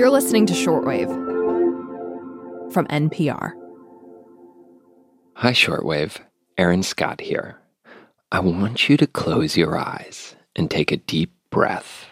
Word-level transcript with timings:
You're 0.00 0.08
listening 0.08 0.46
to 0.46 0.54
Shortwave 0.54 1.10
from 2.72 2.86
NPR. 2.86 3.52
Hi, 5.34 5.52
Shortwave. 5.52 6.16
Aaron 6.56 6.82
Scott 6.82 7.20
here. 7.20 7.58
I 8.32 8.40
want 8.40 8.88
you 8.88 8.96
to 8.96 9.06
close 9.06 9.58
your 9.58 9.76
eyes 9.76 10.34
and 10.56 10.70
take 10.70 10.90
a 10.90 10.96
deep 10.96 11.34
breath. 11.50 12.06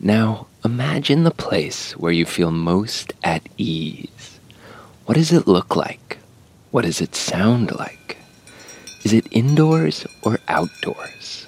Now, 0.00 0.48
imagine 0.64 1.22
the 1.22 1.30
place 1.30 1.92
where 1.92 2.10
you 2.10 2.26
feel 2.26 2.50
most 2.50 3.12
at 3.22 3.48
ease. 3.56 4.40
What 5.06 5.14
does 5.14 5.32
it 5.32 5.46
look 5.46 5.76
like? 5.76 6.18
What 6.72 6.82
does 6.82 7.00
it 7.00 7.14
sound 7.14 7.70
like? 7.76 8.17
Is 9.04 9.12
it 9.12 9.26
indoors 9.30 10.06
or 10.22 10.40
outdoors? 10.48 11.46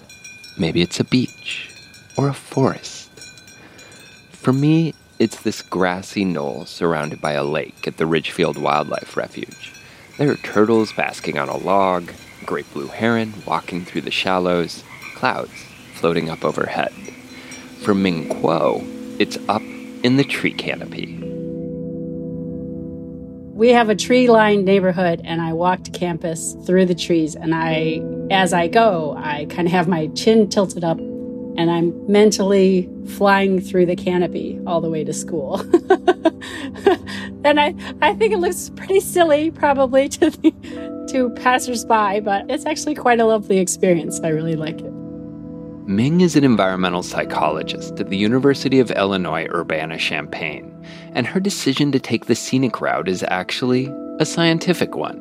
Maybe 0.56 0.82
it's 0.82 1.00
a 1.00 1.04
beach 1.04 1.68
or 2.16 2.28
a 2.28 2.34
forest. 2.34 3.10
For 4.30 4.52
me, 4.52 4.94
it's 5.18 5.42
this 5.42 5.60
grassy 5.60 6.24
knoll 6.24 6.64
surrounded 6.64 7.20
by 7.20 7.32
a 7.32 7.44
lake 7.44 7.86
at 7.86 7.96
the 7.96 8.06
Ridgefield 8.06 8.56
Wildlife 8.56 9.16
Refuge. 9.16 9.72
There 10.16 10.30
are 10.30 10.36
turtles 10.36 10.92
basking 10.92 11.38
on 11.38 11.48
a 11.48 11.56
log, 11.56 12.12
great 12.46 12.72
blue 12.72 12.88
heron 12.88 13.34
walking 13.46 13.84
through 13.84 14.02
the 14.02 14.10
shallows, 14.10 14.84
clouds 15.14 15.64
floating 15.94 16.30
up 16.30 16.44
overhead. 16.44 16.92
For 17.82 17.94
Ming 17.94 18.28
Kuo, 18.28 18.82
it's 19.18 19.38
up 19.48 19.62
in 20.02 20.16
the 20.16 20.24
tree 20.24 20.54
canopy. 20.54 21.29
We 23.60 23.68
have 23.72 23.90
a 23.90 23.94
tree 23.94 24.26
lined 24.26 24.64
neighborhood, 24.64 25.20
and 25.22 25.42
I 25.42 25.52
walk 25.52 25.84
to 25.84 25.90
campus 25.90 26.56
through 26.64 26.86
the 26.86 26.94
trees. 26.94 27.34
And 27.34 27.54
I, 27.54 28.00
as 28.30 28.54
I 28.54 28.68
go, 28.68 29.14
I 29.18 29.44
kind 29.50 29.68
of 29.68 29.72
have 29.72 29.86
my 29.86 30.06
chin 30.14 30.48
tilted 30.48 30.82
up 30.82 30.98
and 30.98 31.70
I'm 31.70 32.10
mentally 32.10 32.88
flying 33.06 33.60
through 33.60 33.84
the 33.84 33.96
canopy 33.96 34.58
all 34.66 34.80
the 34.80 34.88
way 34.88 35.04
to 35.04 35.12
school. 35.12 35.60
and 37.44 37.60
I, 37.60 37.74
I 38.00 38.14
think 38.14 38.32
it 38.32 38.38
looks 38.38 38.70
pretty 38.76 39.00
silly 39.00 39.50
probably 39.50 40.08
to 40.20 40.30
the, 40.30 41.06
to 41.12 41.28
passersby, 41.28 42.20
but 42.20 42.50
it's 42.50 42.64
actually 42.64 42.94
quite 42.94 43.20
a 43.20 43.26
lovely 43.26 43.58
experience. 43.58 44.20
I 44.20 44.28
really 44.28 44.56
like 44.56 44.80
it. 44.80 44.89
Ming 45.90 46.20
is 46.20 46.36
an 46.36 46.44
environmental 46.44 47.02
psychologist 47.02 47.98
at 47.98 48.10
the 48.10 48.16
University 48.16 48.78
of 48.78 48.92
Illinois 48.92 49.48
Urbana-Champaign, 49.48 50.86
and 51.14 51.26
her 51.26 51.40
decision 51.40 51.90
to 51.90 51.98
take 51.98 52.26
the 52.26 52.36
scenic 52.36 52.80
route 52.80 53.08
is 53.08 53.24
actually 53.26 53.92
a 54.20 54.24
scientific 54.24 54.94
one. 54.94 55.18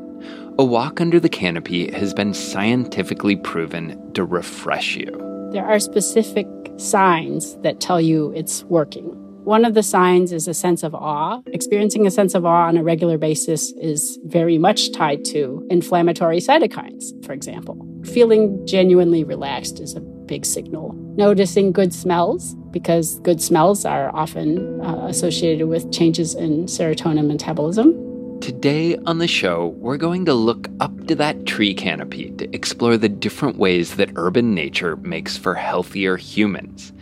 A 0.60 0.64
walk 0.64 1.02
under 1.02 1.20
the 1.20 1.28
canopy 1.28 1.92
has 1.94 2.14
been 2.14 2.36
scientifically 2.36 3.36
proven 3.36 4.14
to 4.14 4.24
refresh 4.24 4.96
you. 4.96 5.10
There 5.52 5.66
are 5.66 5.80
specific 5.80 6.46
signs 6.78 7.58
that 7.64 7.80
tell 7.80 8.00
you 8.00 8.32
it's 8.36 8.64
working. 8.66 9.16
One 9.46 9.66
of 9.66 9.74
the 9.74 9.82
signs 9.82 10.32
is 10.32 10.48
a 10.48 10.54
sense 10.54 10.84
of 10.84 10.94
awe. 10.94 11.42
Experiencing 11.48 12.06
a 12.06 12.12
sense 12.12 12.36
of 12.36 12.46
awe 12.46 12.68
on 12.68 12.78
a 12.78 12.84
regular 12.84 13.18
basis 13.18 13.72
is 13.82 14.20
very 14.26 14.60
much 14.60 14.92
tied 14.92 15.26
to 15.26 15.66
inflammatory 15.72 16.38
cytokines, 16.38 17.26
for 17.26 17.34
example. 17.34 17.84
Feeling 18.04 18.64
genuinely 18.68 19.24
relaxed 19.24 19.80
is 19.80 19.96
a 19.96 20.02
big 20.30 20.46
signal. 20.46 20.94
Noticing 21.18 21.74
good 21.74 21.92
smells, 21.92 22.54
because 22.72 23.20
good 23.22 23.42
smells 23.42 23.84
are 23.84 24.16
often 24.16 24.80
uh, 24.80 25.08
associated 25.08 25.68
with 25.68 25.92
changes 25.92 26.36
in 26.36 26.68
serotonin 26.68 27.28
metabolism. 27.28 28.40
Today 28.40 28.96
on 29.06 29.18
the 29.18 29.28
show, 29.28 29.76
we're 29.80 29.98
going 29.98 30.24
to 30.26 30.34
look 30.34 30.70
up 30.80 31.08
to 31.08 31.16
that 31.16 31.46
tree 31.46 31.74
canopy 31.74 32.30
to 32.38 32.56
explore 32.56 32.96
the 32.96 33.10
different 33.10 33.58
ways 33.58 33.96
that 33.96 34.12
urban 34.16 34.54
nature 34.54 34.96
makes 34.98 35.36
for 35.36 35.56
healthier 35.56 36.16
humans 36.16 36.94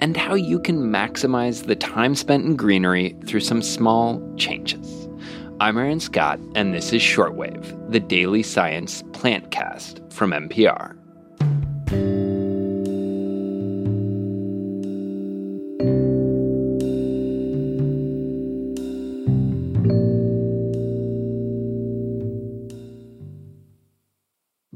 and 0.00 0.16
how 0.16 0.34
you 0.34 0.58
can 0.58 0.92
maximize 0.92 1.66
the 1.66 1.76
time 1.76 2.14
spent 2.16 2.44
in 2.44 2.56
greenery 2.56 3.16
through 3.24 3.40
some 3.40 3.62
small 3.62 4.20
changes. 4.36 5.08
I'm 5.60 5.78
Aaron 5.78 6.00
Scott, 6.00 6.40
and 6.56 6.74
this 6.74 6.92
is 6.92 7.00
Shortwave, 7.00 7.92
the 7.92 8.00
daily 8.00 8.42
science 8.42 9.02
plantcast 9.12 10.12
from 10.12 10.32
NPR. 10.32 11.01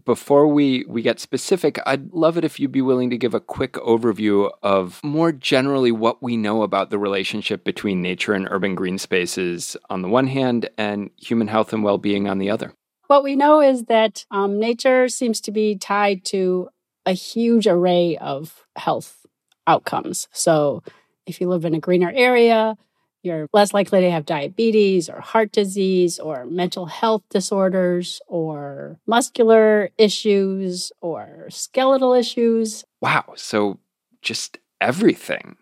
Before 0.06 0.47
we, 0.47 0.84
we 0.89 1.03
get 1.03 1.21
specific, 1.21 1.78
I'd 1.84 2.12
love 2.12 2.39
it 2.39 2.44
if 2.44 2.59
you'd 2.59 2.72
be 2.72 2.81
willing 2.81 3.11
to 3.11 3.19
give 3.19 3.34
a 3.34 3.41
quick 3.41 3.75
overview 3.75 4.50
of 4.62 5.03
more 5.05 5.33
generally 5.33 5.93
what 5.93 6.22
we 6.22 6.37
know 6.37 6.62
about 6.62 6.89
the 6.91 6.99
relationship 6.99 7.65
between 7.65 8.00
nature 8.00 8.33
and 8.33 8.49
urban 8.50 8.75
green 8.75 8.97
spaces 8.97 9.77
on 9.91 10.00
the 10.00 10.09
one 10.09 10.28
hand 10.28 10.71
and 10.78 11.11
human 11.19 11.49
health 11.49 11.72
and 11.72 11.83
well 11.84 11.99
being 11.99 12.28
on 12.28 12.39
the 12.39 12.49
other. 12.49 12.72
What 13.09 13.25
we 13.25 13.37
know 13.37 13.61
is 13.61 13.84
that 13.84 14.25
um, 14.31 14.59
nature 14.59 15.09
seems 15.09 15.41
to 15.43 15.50
be 15.50 15.77
tied 15.77 16.25
to 16.27 16.69
a 17.05 17.12
huge 17.12 17.66
array 17.66 18.16
of 18.16 18.65
health 18.77 19.27
outcomes. 19.66 20.28
So, 20.33 20.83
if 21.27 21.41
you 21.41 21.49
live 21.49 21.65
in 21.65 21.75
a 21.75 21.81
greener 21.81 22.12
area, 22.15 22.77
you're 23.26 23.48
less 23.53 23.75
likely 23.75 24.00
to 24.00 24.10
have 24.10 24.25
diabetes 24.25 25.10
or 25.10 25.20
heart 25.20 25.53
disease 25.53 26.19
or 26.19 26.47
mental 26.47 26.87
health 26.87 27.22
disorders 27.28 28.20
or 28.28 28.98
muscular 29.06 29.91
issues 29.98 30.92
or 31.00 31.48
skeletal 31.50 32.15
issues. 32.15 32.84
Wow. 33.00 33.34
So 33.36 33.81
just 34.22 34.59
everything. 34.81 35.56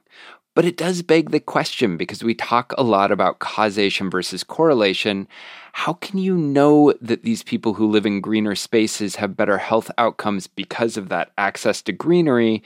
But 0.54 0.64
it 0.64 0.76
does 0.76 1.02
beg 1.02 1.30
the 1.30 1.40
question 1.40 1.96
because 1.96 2.22
we 2.22 2.34
talk 2.34 2.72
a 2.78 2.84
lot 2.84 3.10
about 3.10 3.40
causation 3.40 4.08
versus 4.08 4.44
correlation. 4.44 5.26
How 5.72 5.94
can 5.94 6.18
you 6.18 6.36
know 6.36 6.94
that 7.00 7.24
these 7.24 7.42
people 7.42 7.74
who 7.74 7.90
live 7.90 8.06
in 8.06 8.20
greener 8.20 8.54
spaces 8.54 9.16
have 9.16 9.36
better 9.36 9.58
health 9.58 9.90
outcomes 9.98 10.46
because 10.46 10.96
of 10.96 11.08
that 11.08 11.32
access 11.36 11.82
to 11.82 11.92
greenery 11.92 12.62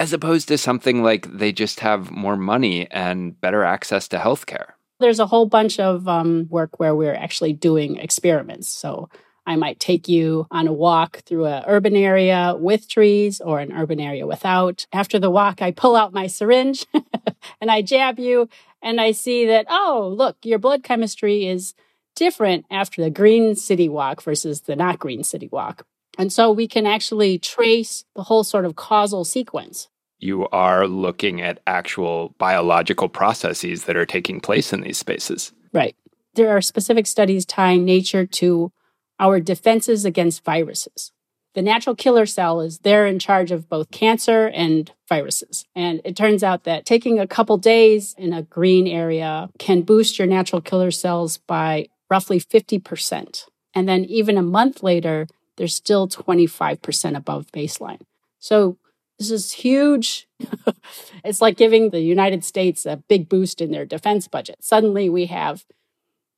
as 0.00 0.14
opposed 0.14 0.48
to 0.48 0.56
something 0.56 1.02
like 1.02 1.30
they 1.30 1.52
just 1.52 1.80
have 1.80 2.10
more 2.10 2.36
money 2.36 2.90
and 2.90 3.38
better 3.38 3.62
access 3.62 4.08
to 4.08 4.16
healthcare? 4.16 4.72
There's 4.98 5.20
a 5.20 5.26
whole 5.26 5.44
bunch 5.44 5.78
of 5.78 6.08
um, 6.08 6.48
work 6.48 6.80
where 6.80 6.94
we're 6.94 7.14
actually 7.14 7.52
doing 7.52 7.96
experiments. 7.96 8.68
So 8.68 9.10
I 9.46 9.56
might 9.56 9.78
take 9.78 10.08
you 10.08 10.46
on 10.50 10.66
a 10.66 10.72
walk 10.72 11.18
through 11.18 11.44
an 11.46 11.64
urban 11.66 11.94
area 11.94 12.56
with 12.58 12.88
trees 12.88 13.42
or 13.42 13.60
an 13.60 13.72
urban 13.72 14.00
area 14.00 14.26
without. 14.26 14.86
After 14.90 15.18
the 15.18 15.30
walk, 15.30 15.60
I 15.60 15.70
pull 15.70 15.94
out 15.94 16.14
my 16.14 16.26
syringe 16.28 16.86
and 17.60 17.70
I 17.70 17.82
jab 17.82 18.18
you, 18.18 18.48
and 18.82 19.00
I 19.00 19.12
see 19.12 19.46
that, 19.46 19.66
oh, 19.68 20.12
look, 20.16 20.38
your 20.44 20.58
blood 20.58 20.82
chemistry 20.82 21.46
is 21.46 21.74
different 22.16 22.64
after 22.70 23.02
the 23.02 23.10
green 23.10 23.54
city 23.54 23.88
walk 23.88 24.22
versus 24.22 24.62
the 24.62 24.76
not 24.76 24.98
green 24.98 25.24
city 25.24 25.48
walk. 25.52 25.86
And 26.20 26.30
so 26.30 26.52
we 26.52 26.68
can 26.68 26.86
actually 26.86 27.38
trace 27.38 28.04
the 28.14 28.24
whole 28.24 28.44
sort 28.44 28.66
of 28.66 28.76
causal 28.76 29.24
sequence. 29.24 29.88
You 30.18 30.46
are 30.48 30.86
looking 30.86 31.40
at 31.40 31.62
actual 31.66 32.34
biological 32.36 33.08
processes 33.08 33.84
that 33.84 33.96
are 33.96 34.04
taking 34.04 34.38
place 34.38 34.70
in 34.74 34.82
these 34.82 34.98
spaces. 34.98 35.52
Right. 35.72 35.96
There 36.34 36.54
are 36.54 36.60
specific 36.60 37.06
studies 37.06 37.46
tying 37.46 37.86
nature 37.86 38.26
to 38.26 38.70
our 39.18 39.40
defenses 39.40 40.04
against 40.04 40.44
viruses. 40.44 41.10
The 41.54 41.62
natural 41.62 41.96
killer 41.96 42.26
cell 42.26 42.60
is 42.60 42.80
there 42.80 43.06
in 43.06 43.18
charge 43.18 43.50
of 43.50 43.70
both 43.70 43.90
cancer 43.90 44.48
and 44.48 44.92
viruses. 45.08 45.64
And 45.74 46.02
it 46.04 46.16
turns 46.16 46.44
out 46.44 46.64
that 46.64 46.84
taking 46.84 47.18
a 47.18 47.26
couple 47.26 47.56
days 47.56 48.14
in 48.18 48.34
a 48.34 48.42
green 48.42 48.86
area 48.86 49.48
can 49.58 49.80
boost 49.80 50.18
your 50.18 50.28
natural 50.28 50.60
killer 50.60 50.90
cells 50.90 51.38
by 51.38 51.88
roughly 52.10 52.38
50%. 52.38 53.44
And 53.74 53.88
then 53.88 54.04
even 54.04 54.36
a 54.36 54.42
month 54.42 54.82
later, 54.82 55.26
they're 55.60 55.68
still 55.68 56.08
25% 56.08 57.16
above 57.18 57.52
baseline. 57.52 58.00
So 58.38 58.78
this 59.18 59.30
is 59.30 59.52
huge. 59.52 60.26
it's 61.22 61.42
like 61.42 61.58
giving 61.58 61.90
the 61.90 62.00
United 62.00 62.46
States 62.46 62.86
a 62.86 62.96
big 62.96 63.28
boost 63.28 63.60
in 63.60 63.70
their 63.70 63.84
defense 63.84 64.26
budget. 64.26 64.56
Suddenly 64.62 65.10
we 65.10 65.26
have 65.26 65.66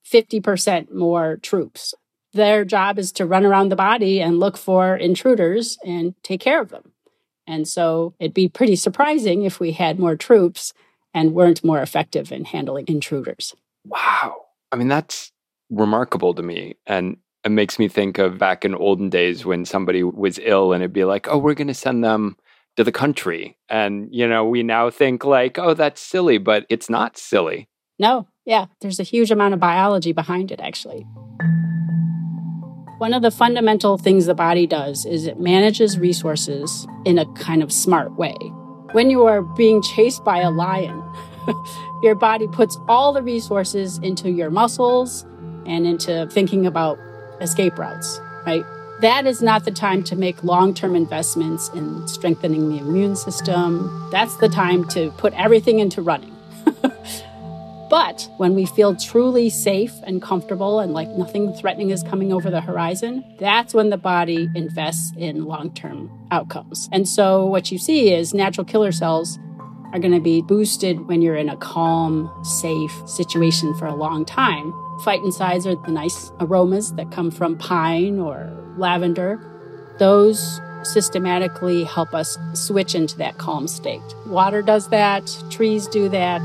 50% 0.04 0.92
more 0.92 1.36
troops. 1.36 1.94
Their 2.32 2.64
job 2.64 2.98
is 2.98 3.12
to 3.12 3.24
run 3.24 3.46
around 3.46 3.68
the 3.68 3.76
body 3.76 4.20
and 4.20 4.40
look 4.40 4.56
for 4.56 4.96
intruders 4.96 5.78
and 5.86 6.16
take 6.24 6.40
care 6.40 6.60
of 6.60 6.70
them. 6.70 6.90
And 7.46 7.68
so 7.68 8.14
it'd 8.18 8.34
be 8.34 8.48
pretty 8.48 8.74
surprising 8.74 9.42
if 9.42 9.60
we 9.60 9.70
had 9.70 10.00
more 10.00 10.16
troops 10.16 10.72
and 11.14 11.32
weren't 11.32 11.62
more 11.62 11.80
effective 11.80 12.32
in 12.32 12.46
handling 12.46 12.86
intruders. 12.88 13.54
Wow. 13.84 14.46
I 14.72 14.74
mean, 14.74 14.88
that's 14.88 15.30
remarkable 15.70 16.34
to 16.34 16.42
me. 16.42 16.74
And 16.88 17.18
it 17.44 17.50
makes 17.50 17.78
me 17.78 17.88
think 17.88 18.18
of 18.18 18.38
back 18.38 18.64
in 18.64 18.74
olden 18.74 19.10
days 19.10 19.44
when 19.44 19.64
somebody 19.64 20.02
was 20.02 20.38
ill 20.42 20.72
and 20.72 20.82
it'd 20.82 20.92
be 20.92 21.04
like, 21.04 21.28
oh, 21.28 21.38
we're 21.38 21.54
going 21.54 21.68
to 21.68 21.74
send 21.74 22.04
them 22.04 22.36
to 22.76 22.84
the 22.84 22.92
country. 22.92 23.56
And, 23.68 24.08
you 24.12 24.28
know, 24.28 24.44
we 24.44 24.62
now 24.62 24.90
think 24.90 25.24
like, 25.24 25.58
oh, 25.58 25.74
that's 25.74 26.00
silly, 26.00 26.38
but 26.38 26.66
it's 26.68 26.88
not 26.88 27.18
silly. 27.18 27.68
No, 27.98 28.28
yeah, 28.44 28.66
there's 28.80 29.00
a 29.00 29.04
huge 29.04 29.30
amount 29.30 29.54
of 29.54 29.60
biology 29.60 30.12
behind 30.12 30.52
it, 30.52 30.60
actually. 30.60 31.04
One 32.98 33.12
of 33.12 33.22
the 33.22 33.32
fundamental 33.32 33.98
things 33.98 34.26
the 34.26 34.34
body 34.34 34.66
does 34.66 35.04
is 35.04 35.26
it 35.26 35.40
manages 35.40 35.98
resources 35.98 36.86
in 37.04 37.18
a 37.18 37.26
kind 37.34 37.62
of 37.62 37.72
smart 37.72 38.16
way. 38.16 38.36
When 38.92 39.10
you 39.10 39.24
are 39.26 39.42
being 39.42 39.82
chased 39.82 40.24
by 40.24 40.38
a 40.38 40.50
lion, 40.50 41.02
your 42.02 42.14
body 42.14 42.46
puts 42.46 42.78
all 42.88 43.12
the 43.12 43.22
resources 43.22 43.98
into 43.98 44.30
your 44.30 44.50
muscles 44.50 45.26
and 45.66 45.86
into 45.86 46.28
thinking 46.30 46.66
about 46.66 46.98
escape 47.42 47.78
routes, 47.78 48.20
right? 48.46 48.64
That 49.00 49.26
is 49.26 49.42
not 49.42 49.64
the 49.64 49.72
time 49.72 50.04
to 50.04 50.16
make 50.16 50.44
long 50.44 50.74
term 50.74 50.94
investments 50.94 51.68
in 51.74 52.06
strengthening 52.06 52.68
the 52.68 52.78
immune 52.78 53.16
system. 53.16 54.08
That's 54.12 54.36
the 54.36 54.48
time 54.48 54.86
to 54.88 55.10
put 55.12 55.32
everything 55.34 55.80
into 55.80 56.00
running. 56.02 56.36
but 57.90 58.28
when 58.36 58.54
we 58.54 58.64
feel 58.64 58.94
truly 58.94 59.50
safe 59.50 59.92
and 60.04 60.22
comfortable 60.22 60.78
and 60.78 60.94
like 60.94 61.08
nothing 61.08 61.52
threatening 61.54 61.90
is 61.90 62.04
coming 62.04 62.32
over 62.32 62.48
the 62.48 62.60
horizon, 62.60 63.24
that's 63.40 63.74
when 63.74 63.90
the 63.90 63.96
body 63.96 64.48
invests 64.54 65.12
in 65.16 65.46
long 65.46 65.74
term 65.74 66.08
outcomes. 66.30 66.88
And 66.92 67.08
so 67.08 67.44
what 67.44 67.72
you 67.72 67.78
see 67.78 68.12
is 68.12 68.32
natural 68.32 68.64
killer 68.64 68.92
cells 68.92 69.38
are 69.92 69.98
going 69.98 70.14
to 70.14 70.20
be 70.20 70.42
boosted 70.42 71.06
when 71.08 71.22
you're 71.22 71.36
in 71.36 71.48
a 71.48 71.56
calm, 71.56 72.30
safe 72.44 72.92
situation 73.06 73.74
for 73.74 73.86
a 73.86 73.94
long 73.94 74.24
time. 74.24 74.72
Phytoncides 75.04 75.66
are 75.66 75.74
the 75.84 75.92
nice 75.92 76.30
aromas 76.38 76.92
that 76.94 77.10
come 77.10 77.30
from 77.30 77.58
pine 77.58 78.18
or 78.18 78.50
lavender, 78.76 79.40
those 79.98 80.60
systematically 80.84 81.84
help 81.84 82.14
us 82.14 82.38
switch 82.54 82.94
into 82.94 83.16
that 83.18 83.38
calm 83.38 83.66
state. 83.68 84.02
Water 84.26 84.62
does 84.62 84.88
that, 84.90 85.36
trees 85.50 85.86
do 85.88 86.08
that. 86.08 86.40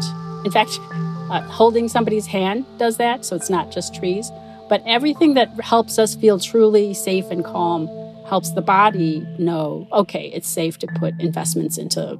In 0.45 0.51
fact, 0.51 0.79
uh, 1.29 1.41
holding 1.41 1.87
somebody's 1.87 2.25
hand 2.25 2.65
does 2.77 2.97
that, 2.97 3.25
so 3.25 3.35
it's 3.35 3.49
not 3.49 3.71
just 3.71 3.93
trees. 3.93 4.31
But 4.69 4.81
everything 4.85 5.33
that 5.35 5.49
helps 5.61 5.97
us 5.97 6.15
feel 6.15 6.39
truly 6.39 6.93
safe 6.93 7.29
and 7.31 7.43
calm 7.43 7.87
helps 8.27 8.51
the 8.51 8.61
body 8.61 9.25
know, 9.37 9.87
okay, 9.91 10.31
it's 10.33 10.49
safe 10.49 10.77
to 10.79 10.87
put 10.87 11.13
investments 11.19 11.77
into 11.77 12.19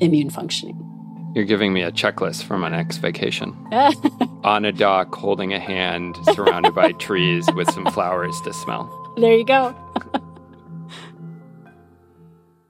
immune 0.00 0.30
functioning. 0.30 0.95
You're 1.36 1.44
giving 1.44 1.74
me 1.74 1.82
a 1.82 1.92
checklist 1.92 2.44
for 2.44 2.56
my 2.56 2.70
next 2.70 2.96
vacation. 2.96 3.54
On 4.42 4.64
a 4.64 4.72
dock, 4.72 5.14
holding 5.14 5.52
a 5.52 5.60
hand, 5.60 6.16
surrounded 6.32 6.74
by 6.74 6.92
trees 6.92 7.46
with 7.54 7.70
some 7.72 7.84
flowers 7.90 8.40
to 8.40 8.54
smell. 8.54 9.12
There 9.18 9.34
you 9.34 9.44
go. 9.44 9.76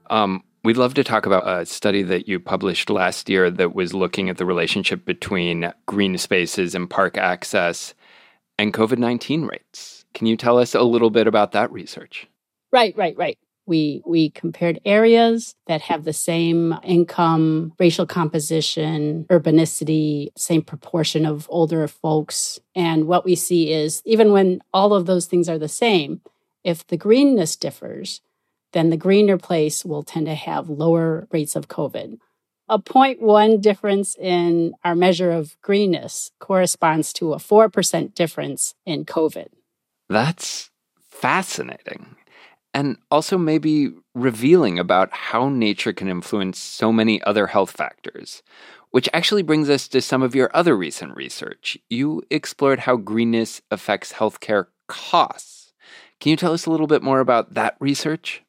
um, 0.09 0.43
we'd 0.65 0.75
love 0.75 0.95
to 0.95 1.03
talk 1.05 1.25
about 1.25 1.47
a 1.47 1.65
study 1.65 2.03
that 2.03 2.27
you 2.27 2.41
published 2.41 2.89
last 2.89 3.29
year 3.29 3.49
that 3.49 3.73
was 3.73 3.93
looking 3.93 4.29
at 4.29 4.35
the 4.35 4.45
relationship 4.45 5.05
between 5.05 5.71
green 5.85 6.17
spaces 6.17 6.75
and 6.75 6.89
park 6.89 7.17
access 7.17 7.93
and 8.59 8.73
COVID 8.73 8.97
19 8.97 9.45
rates. 9.45 10.03
Can 10.13 10.27
you 10.27 10.35
tell 10.35 10.57
us 10.57 10.75
a 10.75 10.81
little 10.81 11.09
bit 11.09 11.25
about 11.25 11.53
that 11.53 11.71
research? 11.71 12.27
Right, 12.73 12.93
right, 12.97 13.15
right. 13.15 13.39
We 13.67 14.01
we 14.05 14.29
compared 14.29 14.79
areas 14.85 15.55
that 15.67 15.81
have 15.81 16.05
the 16.05 16.13
same 16.13 16.73
income, 16.83 17.73
racial 17.77 18.05
composition, 18.05 19.25
urbanicity, 19.29 20.29
same 20.37 20.61
proportion 20.61 21.25
of 21.25 21.47
older 21.49 21.87
folks. 21.87 22.59
And 22.73 23.07
what 23.07 23.25
we 23.25 23.35
see 23.35 23.71
is 23.71 24.01
even 24.05 24.31
when 24.31 24.61
all 24.73 24.93
of 24.93 25.05
those 25.05 25.25
things 25.25 25.49
are 25.49 25.59
the 25.59 25.67
same, 25.67 26.21
if 26.63 26.87
the 26.87 26.97
greenness 26.97 27.55
differs, 27.55 28.21
then 28.73 28.89
the 28.89 28.97
greener 28.97 29.37
place 29.37 29.85
will 29.85 30.03
tend 30.03 30.25
to 30.25 30.35
have 30.35 30.69
lower 30.69 31.27
rates 31.31 31.55
of 31.55 31.67
COVID. 31.67 32.17
A 32.69 32.79
0.1 32.79 33.61
difference 33.61 34.17
in 34.17 34.73
our 34.83 34.93
measure 34.93 35.31
of 35.31 35.55
greenness 35.61 36.31
corresponds 36.39 37.13
to 37.13 37.31
a 37.31 37.37
4% 37.37 38.13
difference 38.13 38.75
in 38.85 39.05
COVID. 39.05 39.47
That's 40.09 40.69
fascinating. 41.09 42.16
And 42.77 42.99
also, 43.09 43.39
maybe 43.39 43.89
revealing 44.13 44.77
about 44.77 45.11
how 45.11 45.49
nature 45.49 45.93
can 45.93 46.07
influence 46.07 46.59
so 46.59 46.91
many 46.91 47.19
other 47.23 47.47
health 47.47 47.71
factors. 47.71 48.43
Which 48.91 49.09
actually 49.15 49.41
brings 49.41 49.67
us 49.67 49.87
to 49.87 49.99
some 49.99 50.21
of 50.21 50.35
your 50.35 50.51
other 50.53 50.77
recent 50.77 51.15
research. 51.15 51.75
You 51.89 52.21
explored 52.29 52.81
how 52.81 52.97
greenness 52.97 53.61
affects 53.71 54.13
healthcare 54.13 54.67
costs. 54.87 55.73
Can 56.19 56.29
you 56.29 56.35
tell 56.35 56.53
us 56.53 56.67
a 56.67 56.69
little 56.69 56.85
bit 56.85 57.01
more 57.01 57.19
about 57.19 57.55
that 57.55 57.77
research? 57.79 58.43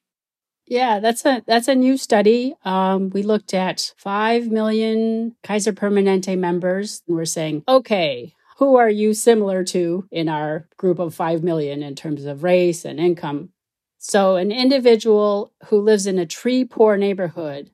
Yeah, 0.67 1.01
that's 1.01 1.25
a 1.25 1.43
that's 1.47 1.69
a 1.69 1.75
new 1.75 1.97
study. 1.97 2.55
Um, 2.67 3.09
we 3.09 3.23
looked 3.23 3.55
at 3.55 3.95
five 3.97 4.49
million 4.49 5.37
Kaiser 5.43 5.73
Permanente 5.73 6.37
members, 6.37 7.03
and 7.09 7.17
we're 7.17 7.25
saying, 7.25 7.65
okay, 7.67 8.35
who 8.59 8.77
are 8.77 8.91
you 8.91 9.15
similar 9.15 9.65
to 9.65 10.07
in 10.11 10.29
our 10.29 10.69
group 10.77 10.99
of 10.99 11.15
five 11.15 11.43
million 11.43 11.83
in 11.83 11.95
terms 11.95 12.27
of 12.27 12.43
race 12.43 12.85
and 12.85 13.01
income? 13.01 13.53
So, 13.99 14.37
an 14.37 14.53
individual 14.53 15.53
who 15.67 15.81
lives 15.81 16.06
in 16.06 16.19
a 16.19 16.27
tree 16.27 16.65
poor 16.65 16.97
neighborhood 16.97 17.71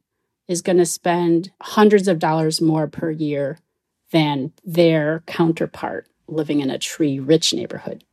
is 0.49 0.63
going 0.63 0.79
to 0.79 0.87
spend 0.87 1.53
hundreds 1.61 2.09
of 2.09 2.19
dollars 2.19 2.61
more 2.61 2.87
per 2.87 3.11
year 3.11 3.59
than 4.11 4.53
their 4.65 5.23
counterpart 5.27 6.09
living 6.27 6.61
in 6.61 6.71
a 6.71 6.79
tree 6.79 7.19
rich 7.19 7.53
neighborhood. 7.53 8.05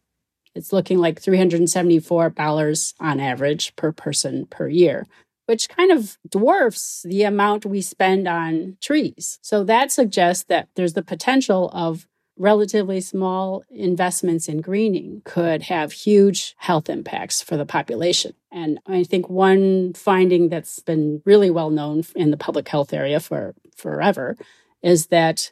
It's 0.54 0.74
looking 0.74 0.98
like 0.98 1.22
$374 1.22 2.94
on 3.00 3.20
average 3.22 3.76
per 3.78 3.94
person 3.94 4.46
per 4.46 4.68
year, 4.68 5.08
which 5.46 5.70
kind 5.70 5.92
of 5.92 6.18
dwarfs 6.30 7.04
the 7.08 7.24
amount 7.24 7.66
we 7.66 7.82
spend 7.82 8.28
on 8.28 8.78
trees. 8.82 9.40
So 9.42 9.64
that 9.64 9.92
suggests 9.92 10.44
that 10.46 10.68
there's 10.76 10.94
the 10.94 11.04
potential 11.04 11.70
of 11.74 12.08
relatively 12.42 13.00
small 13.00 13.64
investments 13.70 14.48
in 14.48 14.62
greening 14.62 15.22
could 15.26 15.64
have 15.64 15.92
huge 15.92 16.56
health 16.58 16.90
impacts 16.90 17.42
for 17.42 17.56
the 17.56 17.66
population. 17.66 18.34
And 18.52 18.80
I 18.88 19.04
think 19.04 19.30
one 19.30 19.94
finding 19.94 20.50
that's 20.50 20.80
been 20.80 21.22
really 21.26 21.50
well 21.50 21.70
known 21.70 22.04
in 22.16 22.32
the 22.32 22.38
public 22.38 22.68
health 22.68 22.94
area 22.94 23.20
for 23.20 23.54
forever 23.76 24.38
is 24.82 25.08
that 25.08 25.52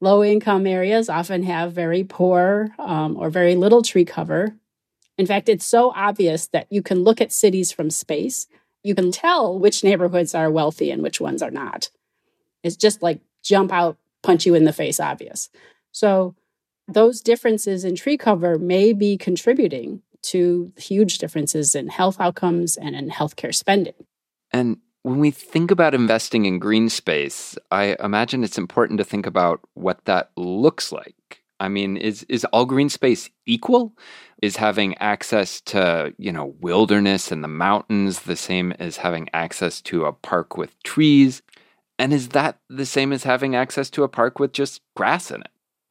Low 0.00 0.24
income 0.24 0.66
areas 0.66 1.10
often 1.10 1.42
have 1.42 1.74
very 1.74 2.04
poor 2.04 2.70
um, 2.78 3.16
or 3.18 3.28
very 3.28 3.54
little 3.54 3.82
tree 3.82 4.06
cover. 4.06 4.54
In 5.18 5.26
fact, 5.26 5.50
it's 5.50 5.66
so 5.66 5.92
obvious 5.94 6.46
that 6.48 6.66
you 6.70 6.82
can 6.82 7.04
look 7.04 7.20
at 7.20 7.32
cities 7.32 7.70
from 7.70 7.90
space. 7.90 8.46
You 8.82 8.94
can 8.94 9.12
tell 9.12 9.58
which 9.58 9.84
neighborhoods 9.84 10.34
are 10.34 10.50
wealthy 10.50 10.90
and 10.90 11.02
which 11.02 11.20
ones 11.20 11.42
are 11.42 11.50
not. 11.50 11.90
It's 12.62 12.76
just 12.76 13.02
like 13.02 13.20
jump 13.42 13.72
out, 13.72 13.98
punch 14.22 14.46
you 14.46 14.54
in 14.54 14.64
the 14.64 14.72
face 14.72 14.98
obvious. 14.98 15.50
So, 15.92 16.34
those 16.88 17.20
differences 17.20 17.84
in 17.84 17.94
tree 17.94 18.16
cover 18.16 18.58
may 18.58 18.92
be 18.92 19.16
contributing 19.16 20.02
to 20.22 20.72
huge 20.76 21.18
differences 21.18 21.74
in 21.74 21.88
health 21.88 22.20
outcomes 22.20 22.76
and 22.76 22.96
in 22.96 23.10
healthcare 23.10 23.54
spending. 23.54 23.94
And 24.52 24.78
when 25.02 25.18
we 25.18 25.30
think 25.30 25.70
about 25.70 25.94
investing 25.94 26.44
in 26.44 26.58
green 26.58 26.88
space, 26.88 27.56
I 27.70 27.96
imagine 28.00 28.44
it's 28.44 28.58
important 28.58 28.98
to 28.98 29.04
think 29.04 29.26
about 29.26 29.60
what 29.74 30.04
that 30.04 30.30
looks 30.36 30.92
like. 30.92 31.42
I 31.58 31.68
mean, 31.68 31.96
is 31.96 32.22
is 32.24 32.44
all 32.46 32.64
green 32.64 32.88
space 32.88 33.28
equal? 33.46 33.94
Is 34.42 34.56
having 34.56 34.96
access 34.98 35.60
to, 35.62 36.14
you 36.18 36.32
know, 36.32 36.54
wilderness 36.60 37.30
and 37.30 37.44
the 37.44 37.48
mountains 37.48 38.20
the 38.20 38.36
same 38.36 38.72
as 38.72 38.96
having 38.96 39.28
access 39.34 39.82
to 39.82 40.06
a 40.06 40.12
park 40.12 40.56
with 40.56 40.82
trees? 40.82 41.42
And 41.98 42.14
is 42.14 42.30
that 42.30 42.58
the 42.70 42.86
same 42.86 43.12
as 43.12 43.24
having 43.24 43.54
access 43.54 43.90
to 43.90 44.04
a 44.04 44.08
park 44.08 44.38
with 44.38 44.52
just 44.52 44.80
grass 44.96 45.30
in 45.30 45.42
it? 45.42 45.50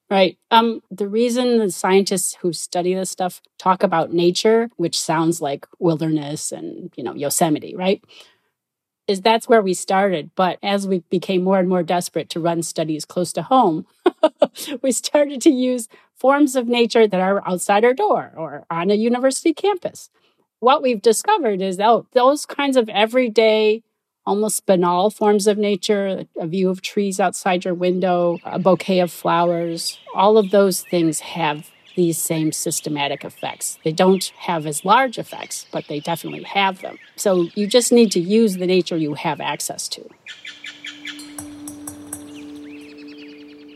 Right. 0.09 0.39
Um, 0.49 0.81
the 0.89 1.07
reason 1.07 1.59
the 1.59 1.69
scientists 1.71 2.35
who 2.41 2.51
study 2.51 2.95
this 2.95 3.11
stuff 3.11 3.41
talk 3.59 3.83
about 3.83 4.11
nature, 4.11 4.71
which 4.75 4.99
sounds 4.99 5.39
like 5.39 5.67
wilderness 5.77 6.51
and, 6.51 6.91
you 6.95 7.03
know, 7.03 7.13
Yosemite, 7.13 7.75
right? 7.75 8.01
is 9.07 9.21
that's 9.21 9.49
where 9.49 9.61
we 9.61 9.73
started. 9.73 10.29
But 10.35 10.59
as 10.61 10.87
we 10.87 10.99
became 11.09 11.43
more 11.43 11.59
and 11.59 11.67
more 11.67 11.83
desperate 11.83 12.29
to 12.29 12.39
run 12.39 12.61
studies 12.61 13.05
close 13.05 13.33
to 13.33 13.41
home, 13.41 13.85
we 14.81 14.91
started 14.91 15.41
to 15.41 15.49
use 15.49 15.87
forms 16.15 16.55
of 16.55 16.67
nature 16.67 17.07
that 17.07 17.19
are 17.19 17.47
outside 17.47 17.83
our 17.83 17.93
door 17.93 18.31
or 18.35 18.65
on 18.69 18.91
a 18.91 18.95
university 18.95 19.53
campus. 19.53 20.09
What 20.59 20.81
we've 20.81 21.01
discovered 21.01 21.61
is 21.61 21.79
oh, 21.79 22.05
those 22.13 22.45
kinds 22.45 22.77
of 22.77 22.89
everyday, 22.89 23.81
almost 24.29 24.67
banal 24.67 25.09
forms 25.09 25.47
of 25.47 25.57
nature, 25.57 26.23
a 26.39 26.45
view 26.45 26.69
of 26.69 26.83
trees 26.83 27.19
outside 27.19 27.65
your 27.65 27.73
window, 27.73 28.37
a 28.43 28.59
bouquet 28.59 28.99
of 28.99 29.11
flowers, 29.11 29.99
all 30.13 30.37
of 30.37 30.51
those 30.51 30.81
things 30.81 31.19
have 31.19 31.71
these 31.95 32.19
same 32.19 32.51
systematic 32.51 33.25
effects. 33.25 33.79
They 33.83 33.91
don't 33.91 34.23
have 34.37 34.67
as 34.67 34.85
large 34.85 35.17
effects, 35.17 35.65
but 35.71 35.87
they 35.87 35.99
definitely 35.99 36.43
have 36.43 36.81
them. 36.81 36.99
So 37.15 37.47
you 37.55 37.65
just 37.65 37.91
need 37.91 38.11
to 38.11 38.19
use 38.19 38.57
the 38.57 38.67
nature 38.67 38.97
you 38.97 39.15
have 39.15 39.41
access 39.41 39.87
to. 39.89 40.07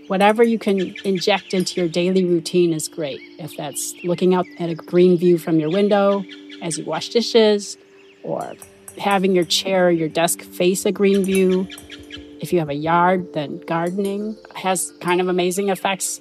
Whatever 0.05 0.43
you 0.43 0.60
can 0.60 0.93
inject 1.03 1.55
into 1.55 1.81
your 1.81 1.89
daily 1.89 2.25
routine 2.25 2.74
is 2.74 2.88
great. 2.88 3.22
If 3.39 3.57
that's 3.57 3.95
looking 4.03 4.36
out 4.36 4.45
at 4.60 4.69
a 4.69 4.75
green 4.75 5.17
view 5.17 5.39
from 5.39 5.60
your 5.60 5.72
window 5.72 6.24
as 6.62 6.77
you 6.77 6.86
wash 6.86 7.10
dishes, 7.10 7.75
or 8.22 8.53
having 8.97 9.35
your 9.35 9.45
chair 9.45 9.88
or 9.88 9.91
your 9.91 10.09
desk 10.09 10.41
face 10.41 10.85
a 10.85 10.91
green 10.91 11.23
view. 11.23 11.67
If 12.39 12.51
you 12.51 12.59
have 12.59 12.69
a 12.69 12.75
yard, 12.75 13.33
then 13.33 13.59
gardening 13.59 14.38
has 14.55 14.91
kind 15.00 15.21
of 15.21 15.27
amazing 15.27 15.69
effects 15.69 16.19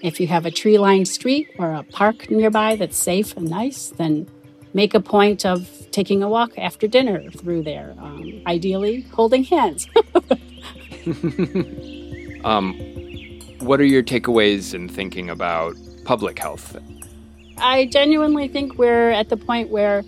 If 0.00 0.20
you 0.20 0.28
have 0.28 0.46
a 0.46 0.50
tree 0.50 0.78
lined 0.78 1.08
street 1.08 1.50
or 1.58 1.72
a 1.72 1.82
park 1.82 2.30
nearby 2.30 2.76
that's 2.76 2.96
safe 2.96 3.36
and 3.36 3.50
nice, 3.50 3.92
then 3.96 4.28
make 4.72 4.94
a 4.94 5.00
point 5.00 5.44
of 5.44 5.68
taking 5.90 6.22
a 6.22 6.28
walk 6.28 6.52
after 6.56 6.86
dinner 6.86 7.30
through 7.30 7.64
there, 7.64 7.94
um, 7.98 8.40
ideally 8.46 9.02
holding 9.12 9.42
hands. 9.42 9.88
um, 12.44 12.74
what 13.58 13.80
are 13.80 13.84
your 13.84 14.02
takeaways 14.02 14.72
in 14.72 14.88
thinking 14.88 15.30
about 15.30 15.74
public 16.04 16.38
health? 16.38 16.76
I 17.58 17.86
genuinely 17.86 18.46
think 18.46 18.78
we're 18.78 19.10
at 19.10 19.30
the 19.30 19.36
point 19.36 19.70
where 19.70 20.04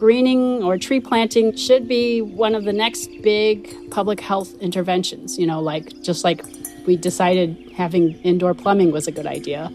greening 0.00 0.62
or 0.62 0.78
tree 0.78 0.98
planting 0.98 1.54
should 1.54 1.86
be 1.86 2.22
one 2.22 2.54
of 2.54 2.64
the 2.64 2.72
next 2.72 3.10
big 3.20 3.90
public 3.90 4.18
health 4.18 4.54
interventions. 4.54 5.38
You 5.38 5.46
know, 5.46 5.60
like 5.60 6.00
just 6.00 6.24
like 6.24 6.42
we 6.86 6.96
decided 6.96 7.70
having 7.76 8.14
indoor 8.22 8.54
plumbing 8.54 8.92
was 8.92 9.06
a 9.06 9.12
good 9.12 9.26
idea. 9.26 9.70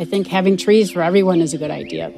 I 0.00 0.06
think 0.06 0.28
having 0.28 0.56
trees 0.56 0.90
for 0.90 1.02
everyone 1.02 1.42
is 1.42 1.52
a 1.52 1.58
good 1.58 1.70
idea. 1.70 2.10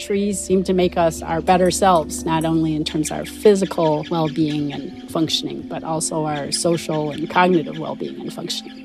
Trees 0.00 0.40
seem 0.40 0.64
to 0.64 0.72
make 0.72 0.96
us 0.96 1.22
our 1.22 1.40
better 1.40 1.70
selves, 1.70 2.24
not 2.24 2.44
only 2.44 2.74
in 2.74 2.84
terms 2.84 3.12
of 3.12 3.18
our 3.18 3.24
physical 3.24 4.04
well 4.10 4.28
being 4.28 4.72
and 4.72 5.08
functioning, 5.12 5.62
but 5.68 5.84
also 5.84 6.24
our 6.24 6.50
social 6.50 7.12
and 7.12 7.30
cognitive 7.30 7.78
well 7.78 7.94
being 7.94 8.20
and 8.20 8.32
functioning. 8.32 8.80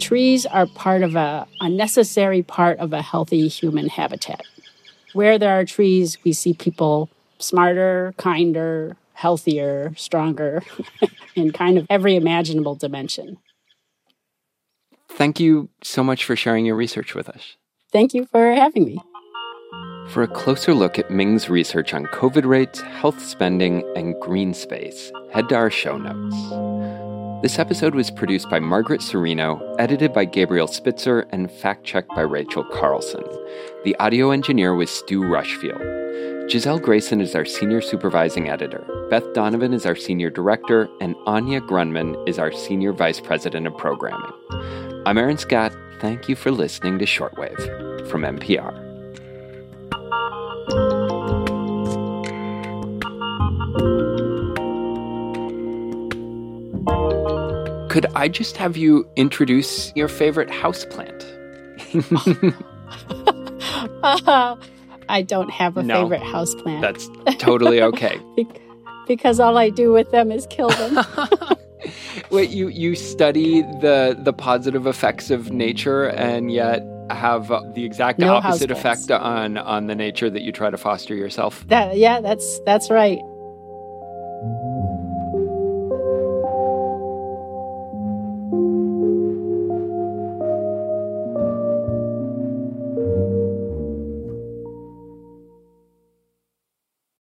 Trees 0.00 0.44
are 0.44 0.66
part 0.66 1.02
of 1.02 1.14
a, 1.16 1.46
a 1.60 1.68
necessary 1.70 2.42
part 2.42 2.78
of 2.78 2.92
a 2.92 3.00
healthy 3.00 3.48
human 3.48 3.88
habitat. 3.88 4.42
Where 5.12 5.38
there 5.38 5.58
are 5.58 5.64
trees, 5.64 6.18
we 6.24 6.32
see 6.32 6.54
people 6.54 7.10
smarter, 7.38 8.14
kinder, 8.16 8.96
healthier, 9.14 9.92
stronger 9.96 10.62
in 11.34 11.52
kind 11.52 11.78
of 11.78 11.86
every 11.90 12.16
imaginable 12.16 12.74
dimension. 12.74 13.38
Thank 15.08 15.40
you 15.40 15.68
so 15.82 16.02
much 16.02 16.24
for 16.24 16.36
sharing 16.36 16.64
your 16.64 16.76
research 16.76 17.14
with 17.14 17.28
us. 17.28 17.56
Thank 17.92 18.14
you 18.14 18.26
for 18.26 18.52
having 18.54 18.84
me. 18.84 19.02
For 20.08 20.22
a 20.22 20.28
closer 20.28 20.74
look 20.74 20.98
at 20.98 21.10
Ming's 21.10 21.50
research 21.50 21.92
on 21.92 22.06
COVID 22.06 22.44
rates, 22.44 22.80
health 22.80 23.20
spending, 23.20 23.84
and 23.96 24.18
green 24.20 24.54
space, 24.54 25.12
head 25.32 25.48
to 25.50 25.56
our 25.56 25.70
show 25.70 25.98
notes. 25.98 27.19
This 27.42 27.58
episode 27.58 27.94
was 27.94 28.10
produced 28.10 28.50
by 28.50 28.60
Margaret 28.60 29.00
Cirino, 29.00 29.74
edited 29.78 30.12
by 30.12 30.26
Gabriel 30.26 30.66
Spitzer, 30.66 31.20
and 31.30 31.50
fact 31.50 31.84
checked 31.84 32.10
by 32.10 32.20
Rachel 32.20 32.62
Carlson. 32.64 33.24
The 33.82 33.96
audio 33.98 34.30
engineer 34.30 34.74
was 34.74 34.90
Stu 34.90 35.24
Rushfield. 35.24 35.80
Giselle 36.50 36.78
Grayson 36.78 37.22
is 37.22 37.34
our 37.34 37.46
senior 37.46 37.80
supervising 37.80 38.50
editor. 38.50 38.84
Beth 39.08 39.32
Donovan 39.32 39.72
is 39.72 39.86
our 39.86 39.96
senior 39.96 40.28
director, 40.28 40.86
and 41.00 41.16
Anya 41.24 41.62
Grundmann 41.62 42.14
is 42.28 42.38
our 42.38 42.52
senior 42.52 42.92
vice 42.92 43.20
president 43.20 43.66
of 43.66 43.74
programming. 43.78 44.32
I'm 45.06 45.16
Aaron 45.16 45.38
Scott. 45.38 45.74
Thank 45.98 46.28
you 46.28 46.36
for 46.36 46.50
listening 46.50 46.98
to 46.98 47.06
Shortwave 47.06 48.06
from 48.10 48.20
NPR. 48.20 48.59
Could 57.90 58.06
I 58.14 58.28
just 58.28 58.56
have 58.56 58.76
you 58.76 59.04
introduce 59.16 59.92
your 59.96 60.06
favorite 60.06 60.48
houseplant? 60.48 61.26
uh, 64.04 64.56
I 65.08 65.22
don't 65.22 65.50
have 65.50 65.76
a 65.76 65.82
no, 65.82 66.02
favorite 66.02 66.22
houseplant. 66.22 66.82
That's 66.82 67.10
totally 67.42 67.82
okay. 67.82 68.20
because 69.08 69.40
all 69.40 69.58
I 69.58 69.70
do 69.70 69.92
with 69.92 70.08
them 70.12 70.30
is 70.30 70.46
kill 70.50 70.68
them. 70.68 71.04
Wait, 72.30 72.50
you 72.50 72.68
you 72.68 72.94
study 72.94 73.62
the 73.62 74.16
the 74.16 74.32
positive 74.32 74.86
effects 74.86 75.32
of 75.32 75.50
nature 75.50 76.04
and 76.10 76.52
yet 76.52 76.84
have 77.10 77.48
the 77.74 77.84
exact 77.84 78.20
no 78.20 78.34
opposite 78.34 78.70
effect 78.70 79.10
on 79.10 79.58
on 79.58 79.88
the 79.88 79.96
nature 79.96 80.30
that 80.30 80.42
you 80.42 80.52
try 80.52 80.70
to 80.70 80.78
foster 80.78 81.16
yourself. 81.16 81.66
That 81.66 81.96
yeah, 81.96 82.20
that's 82.20 82.60
that's 82.60 82.88
right. 82.88 83.18